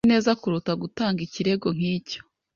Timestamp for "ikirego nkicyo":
1.27-2.19